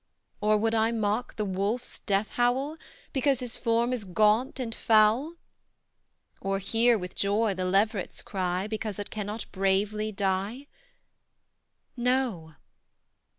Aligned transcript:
Or, 0.41 0.57
would 0.57 0.73
I 0.73 0.91
mock 0.91 1.35
the 1.35 1.45
wolf's 1.45 1.99
death 1.99 2.29
howl, 2.29 2.75
Because 3.13 3.39
his 3.39 3.55
form 3.55 3.93
is 3.93 4.03
gaunt 4.03 4.59
and 4.59 4.73
foul? 4.73 5.35
Or, 6.41 6.57
hear 6.57 6.97
with 6.97 7.13
joy 7.13 7.53
the 7.53 7.65
leveret's 7.65 8.23
cry, 8.23 8.65
Because 8.65 8.97
it 8.97 9.11
cannot 9.11 9.45
bravely 9.51 10.11
die? 10.11 10.65
No! 11.95 12.55